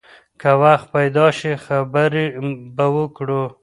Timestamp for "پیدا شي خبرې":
0.95-2.25